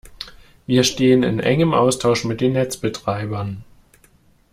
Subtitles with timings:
[0.65, 3.63] Wir stehen in engem Austausch mit den Netzbetreibern.